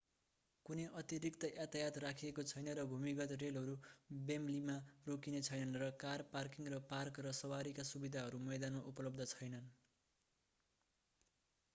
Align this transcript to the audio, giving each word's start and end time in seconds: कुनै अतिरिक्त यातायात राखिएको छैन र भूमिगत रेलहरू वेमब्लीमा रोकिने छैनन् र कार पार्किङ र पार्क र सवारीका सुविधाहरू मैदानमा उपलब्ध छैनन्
कुनै 0.65 0.83
अतिरिक्त 0.99 1.43
यातायात 1.49 1.99
राखिएको 2.03 2.45
छैन 2.51 2.69
र 2.71 2.85
भूमिगत 2.87 3.33
रेलहरू 3.37 3.75
वेमब्लीमा 4.23 4.77
रोकिने 5.09 5.43
छैनन् 5.49 5.77
र 5.77 5.91
कार 5.99 6.25
पार्किङ 6.33 6.71
र 6.71 6.81
पार्क 6.89 7.23
र 7.23 7.35
सवारीका 7.41 7.87
सुविधाहरू 7.91 8.43
मैदानमा 8.47 8.83
उपलब्ध 8.87 9.31
छैनन् 9.33 9.71